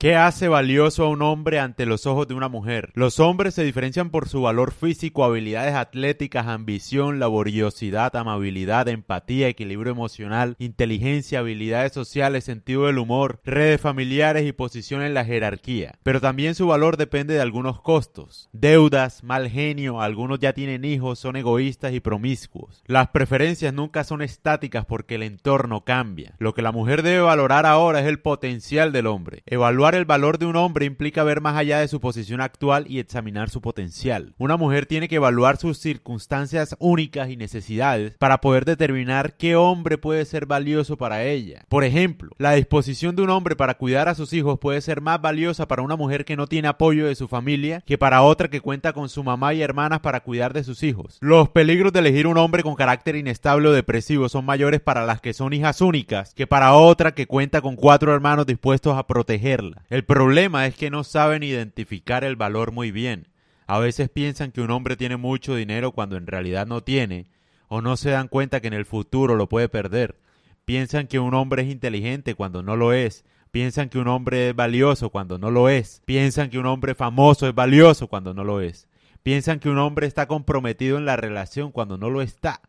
[0.00, 2.90] ¿Qué hace valioso a un hombre ante los ojos de una mujer?
[2.94, 9.92] Los hombres se diferencian por su valor físico, habilidades atléticas, ambición, laboriosidad, amabilidad, empatía, equilibrio
[9.92, 15.98] emocional, inteligencia, habilidades sociales, sentido del humor, redes familiares y posición en la jerarquía.
[16.02, 18.48] Pero también su valor depende de algunos costos.
[18.54, 22.82] Deudas, mal genio, algunos ya tienen hijos, son egoístas y promiscuos.
[22.86, 26.36] Las preferencias nunca son estáticas porque el entorno cambia.
[26.38, 29.42] Lo que la mujer debe valorar ahora es el potencial del hombre.
[29.44, 32.98] Evaluar el valor de un hombre implica ver más allá de su posición actual y
[32.98, 34.34] examinar su potencial.
[34.38, 39.98] Una mujer tiene que evaluar sus circunstancias únicas y necesidades para poder determinar qué hombre
[39.98, 41.64] puede ser valioso para ella.
[41.68, 45.20] Por ejemplo, la disposición de un hombre para cuidar a sus hijos puede ser más
[45.20, 48.60] valiosa para una mujer que no tiene apoyo de su familia que para otra que
[48.60, 51.18] cuenta con su mamá y hermanas para cuidar de sus hijos.
[51.20, 55.20] Los peligros de elegir un hombre con carácter inestable o depresivo son mayores para las
[55.20, 59.79] que son hijas únicas que para otra que cuenta con cuatro hermanos dispuestos a protegerla.
[59.88, 63.28] El problema es que no saben identificar el valor muy bien.
[63.66, 67.26] A veces piensan que un hombre tiene mucho dinero cuando en realidad no tiene,
[67.68, 70.18] o no se dan cuenta que en el futuro lo puede perder.
[70.64, 73.24] Piensan que un hombre es inteligente cuando no lo es.
[73.50, 76.02] Piensan que un hombre es valioso cuando no lo es.
[76.04, 78.88] Piensan que un hombre famoso es valioso cuando no lo es.
[79.22, 82.60] Piensan que un hombre está comprometido en la relación cuando no lo está.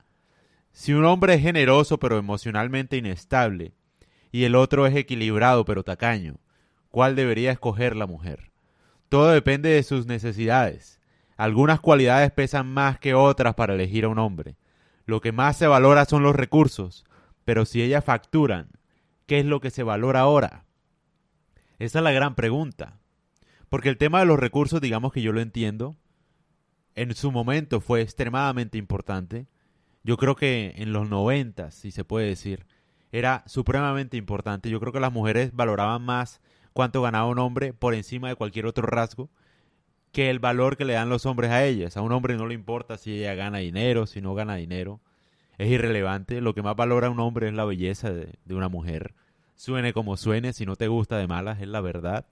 [0.72, 3.74] Si un hombre es generoso pero emocionalmente inestable,
[4.32, 6.38] y el otro es equilibrado pero tacaño,
[6.92, 8.52] cuál debería escoger la mujer.
[9.10, 11.02] Todo depende de sus necesidades.
[11.38, 14.58] Algunas cualidades pesan más que otras para elegir a un hombre.
[15.06, 17.06] Lo que más se valora son los recursos,
[17.44, 18.70] pero si ellas facturan,
[19.26, 20.66] ¿qué es lo que se valora ahora?
[21.80, 23.00] Esa es la gran pregunta.
[23.70, 25.98] Porque el tema de los recursos, digamos que yo lo entiendo,
[26.94, 29.48] en su momento fue extremadamente importante.
[30.04, 32.66] Yo creo que en los noventas, si se puede decir,
[33.12, 34.70] era supremamente importante.
[34.70, 36.42] Yo creo que las mujeres valoraban más
[36.74, 39.30] cuánto ganaba un hombre por encima de cualquier otro rasgo
[40.12, 41.98] que el valor que le dan los hombres a ellas.
[41.98, 45.00] A un hombre no le importa si ella gana dinero, si no gana dinero.
[45.58, 46.42] Es irrelevante.
[46.42, 49.14] Lo que más valora a un hombre es la belleza de, una mujer.
[49.56, 52.26] Suene como suene, si no te gusta de malas, es la verdad.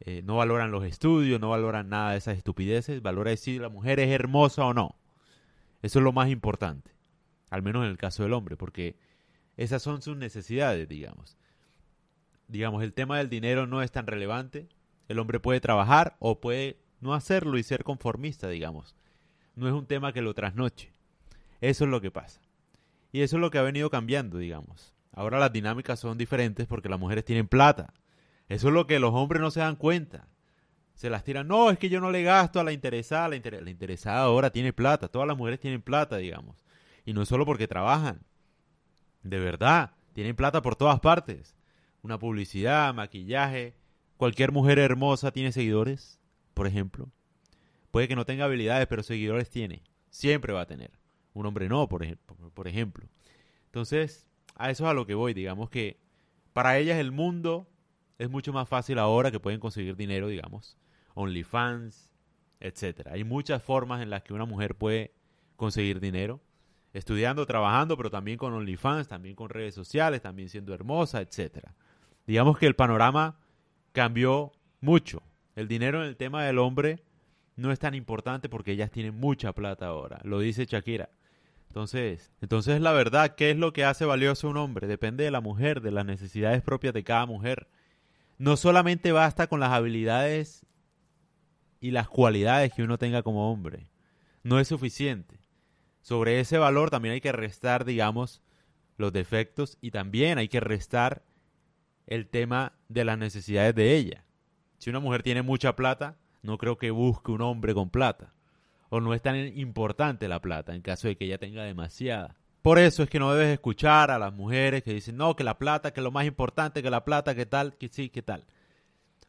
[0.00, 3.02] Eh, no valoran los estudios, no valoran nada de esas estupideces.
[3.02, 4.94] Valora si la mujer es hermosa o no.
[5.82, 6.92] Eso es lo más importante.
[7.50, 8.96] Al menos en el caso del hombre, porque
[9.56, 11.39] esas son sus necesidades, digamos
[12.50, 14.68] digamos, el tema del dinero no es tan relevante.
[15.08, 18.96] El hombre puede trabajar o puede no hacerlo y ser conformista, digamos.
[19.54, 20.92] No es un tema que lo trasnoche.
[21.60, 22.40] Eso es lo que pasa.
[23.12, 24.94] Y eso es lo que ha venido cambiando, digamos.
[25.12, 27.92] Ahora las dinámicas son diferentes porque las mujeres tienen plata.
[28.48, 30.28] Eso es lo que los hombres no se dan cuenta.
[30.94, 33.28] Se las tiran, no, es que yo no le gasto a la interesada.
[33.28, 35.08] La, la interesada ahora tiene plata.
[35.08, 36.64] Todas las mujeres tienen plata, digamos.
[37.04, 38.20] Y no es solo porque trabajan.
[39.22, 41.54] De verdad, tienen plata por todas partes
[42.02, 43.74] una publicidad, maquillaje.
[44.16, 46.18] Cualquier mujer hermosa tiene seguidores,
[46.54, 47.08] por ejemplo.
[47.90, 49.82] Puede que no tenga habilidades, pero seguidores tiene.
[50.10, 50.90] Siempre va a tener.
[51.32, 53.06] Un hombre no, por, ejemplo, por ejemplo.
[53.66, 55.34] Entonces, a eso es a lo que voy.
[55.34, 55.98] Digamos que
[56.52, 57.68] para ellas el mundo
[58.18, 60.76] es mucho más fácil ahora que pueden conseguir dinero, digamos.
[61.14, 62.12] OnlyFans,
[62.60, 63.12] etcétera.
[63.12, 65.14] Hay muchas formas en las que una mujer puede
[65.56, 66.40] conseguir dinero.
[66.92, 71.74] Estudiando, trabajando, pero también con OnlyFans, también con redes sociales, también siendo hermosa, etcétera
[72.30, 73.40] digamos que el panorama
[73.90, 75.20] cambió mucho.
[75.56, 77.02] El dinero en el tema del hombre
[77.56, 81.10] no es tan importante porque ellas tienen mucha plata ahora, lo dice Shakira.
[81.66, 84.86] Entonces, entonces la verdad, ¿qué es lo que hace valioso un hombre?
[84.86, 87.66] Depende de la mujer, de las necesidades propias de cada mujer.
[88.38, 90.64] No solamente basta con las habilidades
[91.80, 93.88] y las cualidades que uno tenga como hombre.
[94.44, 95.40] No es suficiente.
[96.00, 98.40] Sobre ese valor también hay que restar, digamos,
[98.98, 101.24] los defectos y también hay que restar
[102.10, 104.24] el tema de las necesidades de ella.
[104.78, 108.34] Si una mujer tiene mucha plata, no creo que busque un hombre con plata.
[108.90, 112.36] O no es tan importante la plata en caso de que ella tenga demasiada.
[112.62, 115.58] Por eso es que no debes escuchar a las mujeres que dicen, no, que la
[115.58, 118.44] plata, que lo más importante, que la plata, que tal, que sí, que tal.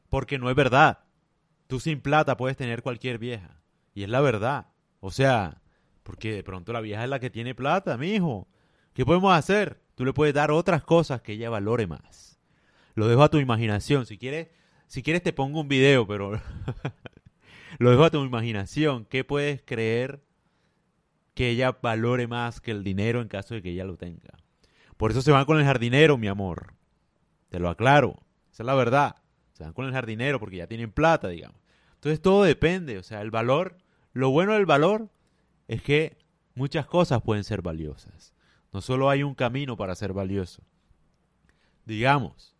[0.09, 1.00] Porque no es verdad.
[1.67, 3.61] Tú sin plata puedes tener cualquier vieja.
[3.94, 4.67] Y es la verdad.
[5.00, 5.61] O sea,
[6.03, 8.47] porque de pronto la vieja es la que tiene plata, mi hijo.
[8.94, 9.79] ¿Qué podemos hacer?
[9.96, 12.30] Tú le puedes dar otras cosas que ella valore más.
[12.96, 14.05] Lo dejo a tu imaginación.
[14.05, 14.49] Si quieres,
[14.88, 16.40] si quieres te pongo un video, pero
[17.79, 19.05] lo dejo a tu imaginación.
[19.05, 20.23] ¿Qué puedes creer
[21.34, 24.38] que ella valore más que el dinero en caso de que ella lo tenga?
[24.97, 26.73] Por eso se van con el jardinero, mi amor.
[27.49, 28.20] Te lo aclaro.
[28.52, 29.16] Esa es la verdad.
[29.53, 31.59] Se van con el jardinero porque ya tienen plata, digamos.
[31.96, 32.97] Entonces todo depende.
[32.97, 33.78] O sea, el valor,
[34.14, 35.09] lo bueno del valor
[35.67, 36.17] es que
[36.55, 38.34] muchas cosas pueden ser valiosas.
[38.73, 40.64] No solo hay un camino para ser valioso.
[41.85, 42.55] Digamos,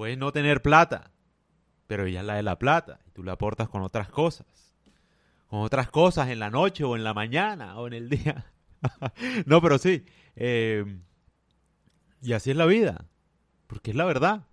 [0.00, 1.10] Puedes no tener plata,
[1.86, 4.74] pero ella es la de la plata y tú le aportas con otras cosas.
[5.46, 8.46] Con otras cosas en la noche o en la mañana o en el día.
[9.44, 10.06] no, pero sí.
[10.36, 10.86] Eh,
[12.22, 13.04] y así es la vida.
[13.66, 14.46] Porque es la verdad.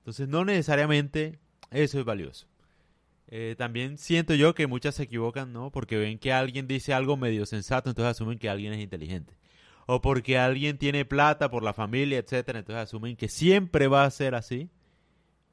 [0.00, 1.38] Entonces no necesariamente
[1.70, 2.46] eso es valioso.
[3.28, 5.70] Eh, también siento yo que muchas se equivocan, ¿no?
[5.70, 9.32] Porque ven que alguien dice algo medio sensato, entonces asumen que alguien es inteligente.
[9.86, 14.10] O porque alguien tiene plata por la familia, etcétera, entonces asumen que siempre va a
[14.10, 14.68] ser así,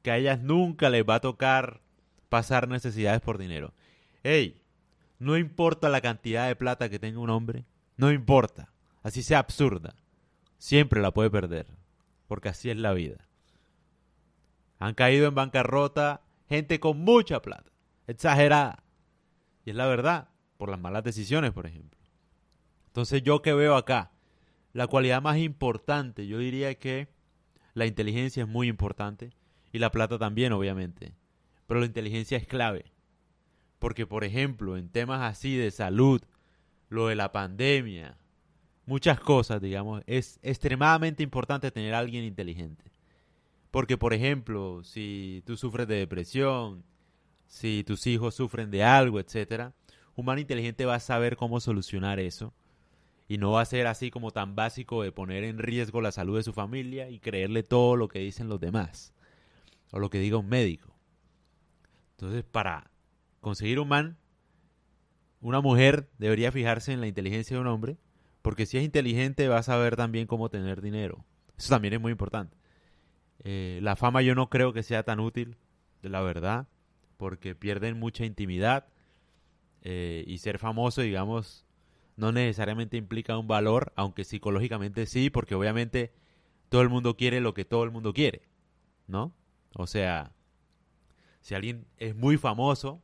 [0.08, 1.82] que a ellas nunca les va a tocar
[2.30, 3.74] pasar necesidades por dinero.
[4.22, 4.58] Ey,
[5.18, 7.66] no importa la cantidad de plata que tenga un hombre,
[7.98, 8.72] no importa,
[9.02, 9.94] así sea absurda,
[10.56, 11.66] siempre la puede perder,
[12.26, 13.28] porque así es la vida.
[14.78, 17.70] Han caído en bancarrota gente con mucha plata,
[18.06, 18.82] exagerada.
[19.66, 22.00] Y es la verdad, por las malas decisiones, por ejemplo.
[22.86, 24.12] Entonces yo que veo acá,
[24.72, 27.08] la cualidad más importante, yo diría que
[27.74, 29.36] la inteligencia es muy importante
[29.78, 31.14] la plata también, obviamente.
[31.66, 32.92] Pero la inteligencia es clave.
[33.78, 36.20] Porque, por ejemplo, en temas así de salud,
[36.88, 38.16] lo de la pandemia,
[38.86, 42.90] muchas cosas, digamos, es extremadamente importante tener a alguien inteligente.
[43.70, 46.84] Porque, por ejemplo, si tú sufres de depresión,
[47.46, 49.74] si tus hijos sufren de algo, etcétera,
[50.16, 52.54] un man inteligente va a saber cómo solucionar eso
[53.28, 56.36] y no va a ser así como tan básico de poner en riesgo la salud
[56.36, 59.12] de su familia y creerle todo lo que dicen los demás
[59.90, 60.94] o lo que diga un médico.
[62.12, 62.90] Entonces, para
[63.40, 64.18] conseguir un man,
[65.40, 67.96] una mujer debería fijarse en la inteligencia de un hombre,
[68.42, 71.24] porque si es inteligente va a saber también cómo tener dinero.
[71.56, 72.56] Eso también es muy importante.
[73.44, 75.56] Eh, la fama yo no creo que sea tan útil,
[76.02, 76.68] de la verdad,
[77.16, 78.86] porque pierden mucha intimidad
[79.82, 81.66] eh, y ser famoso, digamos,
[82.16, 86.12] no necesariamente implica un valor, aunque psicológicamente sí, porque obviamente
[86.68, 88.42] todo el mundo quiere lo que todo el mundo quiere,
[89.06, 89.32] ¿no?
[89.78, 90.32] O sea,
[91.40, 93.00] si alguien es muy famoso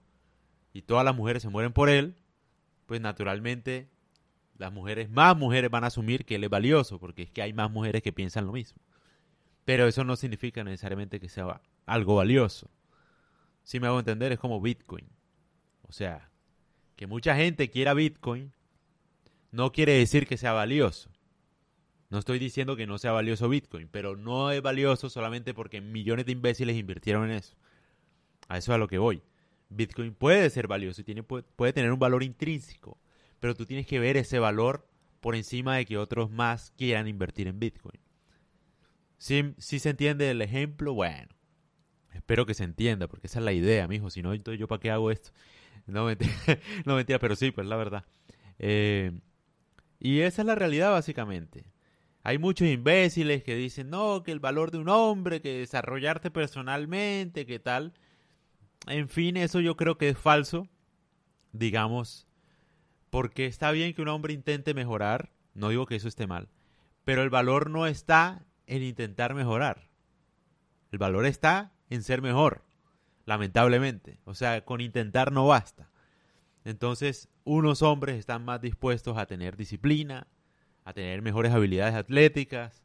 [0.73, 2.17] y todas las mujeres se mueren por él,
[2.87, 3.89] pues naturalmente
[4.59, 7.53] las mujeres, más mujeres van a asumir que él es valioso, porque es que hay
[7.53, 8.83] más mujeres que piensan lo mismo.
[9.65, 12.69] Pero eso no significa necesariamente que sea algo valioso.
[13.63, 15.07] Si me hago entender, es como Bitcoin.
[15.83, 16.29] O sea,
[16.97, 18.53] que mucha gente quiera Bitcoin
[19.53, 21.09] no quiere decir que sea valioso.
[22.15, 26.27] No estoy diciendo que no sea valioso Bitcoin, pero no es valioso solamente porque millones
[26.27, 27.57] de imbéciles invirtieron en eso.
[28.47, 29.21] A eso es a lo que voy.
[29.69, 33.01] Bitcoin puede ser valioso y tiene, puede, tener un valor intrínseco,
[33.41, 34.87] pero tú tienes que ver ese valor
[35.19, 37.99] por encima de que otros más quieran invertir en Bitcoin.
[39.19, 41.35] Si, si se entiende el ejemplo, bueno,
[42.13, 44.09] espero que se entienda, porque esa es la idea, mijo.
[44.09, 45.33] Si no, entonces yo para qué hago esto.
[45.89, 46.33] No mentira,
[46.85, 48.05] no mentira, pero sí, pues la verdad.
[48.61, 49.11] Eh,
[49.99, 51.74] y esa es la realidad básicamente.
[52.27, 57.45] Hay muchos imbéciles que dicen, no, que el valor de un hombre, que desarrollarte personalmente,
[57.45, 57.93] que tal.
[58.87, 60.67] En fin, eso yo creo que es falso,
[61.53, 62.27] digamos,
[63.11, 66.49] porque está bien que un hombre intente mejorar, no digo que eso esté mal,
[67.05, 69.91] pero el valor no está en intentar mejorar.
[70.93, 72.65] El valor está en ser mejor,
[73.27, 74.19] lamentablemente.
[74.25, 75.91] O sea, con intentar no basta.
[76.65, 80.27] Entonces, unos hombres están más dispuestos a tener disciplina,
[80.85, 82.83] a tener mejores habilidades atléticas,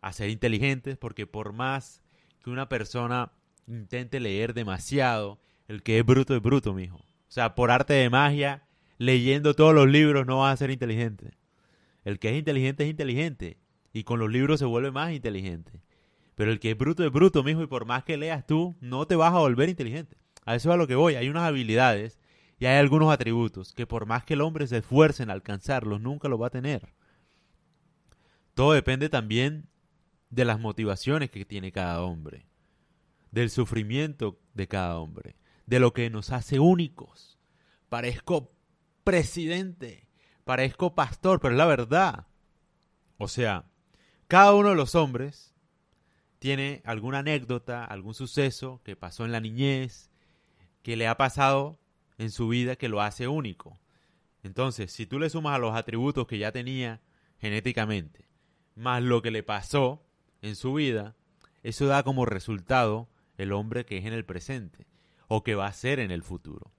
[0.00, 2.02] a ser inteligentes, porque por más
[2.42, 3.32] que una persona
[3.66, 5.38] intente leer demasiado,
[5.68, 6.96] el que es bruto es bruto, mijo.
[6.96, 8.64] O sea, por arte de magia,
[8.98, 11.32] leyendo todos los libros no va a ser inteligente.
[12.04, 13.58] El que es inteligente es inteligente
[13.92, 15.80] y con los libros se vuelve más inteligente.
[16.34, 19.06] Pero el que es bruto es bruto, mijo, y por más que leas tú, no
[19.06, 20.16] te vas a volver inteligente.
[20.44, 21.14] A eso es a lo que voy.
[21.14, 22.18] Hay unas habilidades
[22.58, 26.28] y hay algunos atributos que por más que el hombre se esfuerce en alcanzarlos, nunca
[26.28, 26.92] lo va a tener.
[28.54, 29.68] Todo depende también
[30.30, 32.46] de las motivaciones que tiene cada hombre,
[33.30, 37.38] del sufrimiento de cada hombre, de lo que nos hace únicos.
[37.88, 38.52] Parezco
[39.02, 40.08] presidente,
[40.44, 42.26] parezco pastor, pero es la verdad.
[43.18, 43.66] O sea,
[44.28, 45.54] cada uno de los hombres
[46.38, 50.10] tiene alguna anécdota, algún suceso que pasó en la niñez,
[50.82, 51.80] que le ha pasado
[52.18, 53.80] en su vida que lo hace único.
[54.42, 57.00] Entonces, si tú le sumas a los atributos que ya tenía
[57.38, 58.28] genéticamente,
[58.74, 60.02] más lo que le pasó
[60.42, 61.16] en su vida,
[61.62, 64.86] eso da como resultado el hombre que es en el presente
[65.28, 66.72] o que va a ser en el futuro.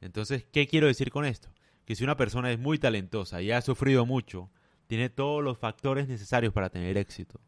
[0.00, 1.48] Entonces, ¿qué quiero decir con esto?
[1.84, 4.50] Que si una persona es muy talentosa y ha sufrido mucho,
[4.86, 7.40] tiene todos los factores necesarios para tener éxito.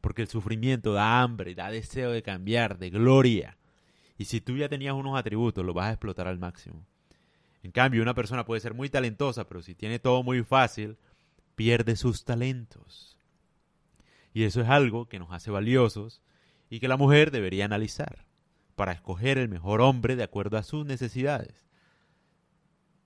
[0.00, 3.56] Porque el sufrimiento da hambre, da deseo de cambiar, de gloria.
[4.16, 6.86] Y si tú ya tenías unos atributos, los vas a explotar al máximo.
[7.62, 10.96] En cambio, una persona puede ser muy talentosa, pero si tiene todo muy fácil,
[11.54, 13.17] pierde sus talentos.
[14.38, 16.22] Y eso es algo que nos hace valiosos
[16.70, 18.24] y que la mujer debería analizar.
[18.76, 21.66] para escoger el mejor hombre de acuerdo a sus necesidades.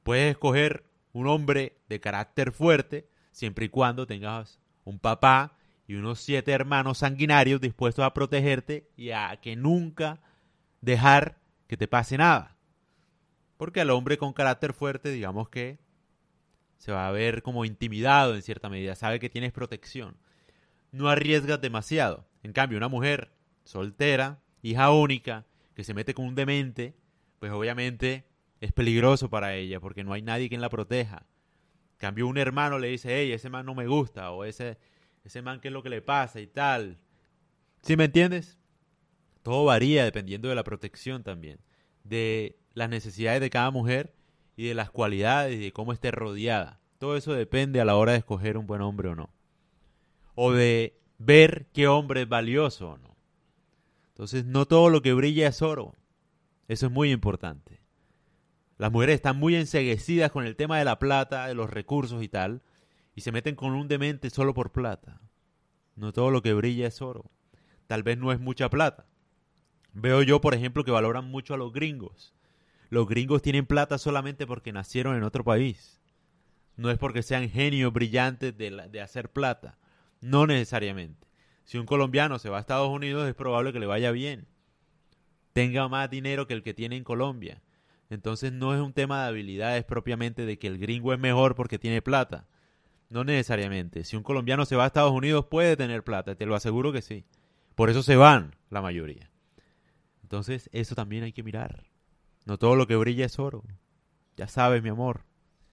[0.02, 0.84] Puedes escoger
[1.14, 6.98] un hombre de carácter fuerte siempre y cuando tengas un papá y unos siete hermanos
[6.98, 10.20] sanguinarios dispuestos a protegerte y a que nunca
[10.82, 12.58] dejar que te pase nada.
[13.56, 15.78] Porque al hombre con carácter fuerte, digamos que
[16.76, 20.18] se va a ver como intimidado en cierta medida, sabe que tienes protección.
[20.92, 22.28] No arriesgas demasiado.
[22.42, 23.32] En cambio, una mujer
[23.64, 26.94] soltera, hija única, que se mete con un demente,
[27.38, 28.26] pues obviamente
[28.60, 31.26] es peligroso para ella porque no hay nadie quien la proteja.
[31.92, 34.78] En cambio, un hermano le dice, hey, ese man no me gusta, o ese,
[35.24, 36.98] ese man qué es lo que le pasa y tal.
[37.82, 38.58] ¿Sí me entiendes?
[39.42, 41.58] Todo varía dependiendo de la protección también,
[42.04, 44.14] de las necesidades de cada mujer
[44.56, 46.80] y de las cualidades y de cómo esté rodeada.
[46.98, 49.30] Todo eso depende a la hora de escoger un buen hombre o no.
[50.34, 53.16] O de ver qué hombre es valioso o no.
[54.08, 55.94] Entonces, no todo lo que brilla es oro.
[56.68, 57.80] Eso es muy importante.
[58.78, 62.28] Las mujeres están muy enseguecidas con el tema de la plata, de los recursos y
[62.28, 62.62] tal,
[63.14, 65.20] y se meten con un demente solo por plata.
[65.96, 67.30] No todo lo que brilla es oro.
[67.86, 69.06] Tal vez no es mucha plata.
[69.92, 72.34] Veo yo, por ejemplo, que valoran mucho a los gringos.
[72.88, 76.00] Los gringos tienen plata solamente porque nacieron en otro país.
[76.76, 79.78] No es porque sean genios brillantes de, de hacer plata.
[80.22, 81.28] No necesariamente.
[81.64, 84.46] Si un colombiano se va a Estados Unidos es probable que le vaya bien.
[85.52, 87.60] Tenga más dinero que el que tiene en Colombia.
[88.08, 91.78] Entonces no es un tema de habilidades propiamente de que el gringo es mejor porque
[91.78, 92.46] tiene plata.
[93.10, 94.04] No necesariamente.
[94.04, 97.02] Si un colombiano se va a Estados Unidos puede tener plata, te lo aseguro que
[97.02, 97.24] sí.
[97.74, 99.30] Por eso se van la mayoría.
[100.22, 101.84] Entonces eso también hay que mirar.
[102.46, 103.64] No todo lo que brilla es oro.
[104.36, 105.24] Ya sabes, mi amor.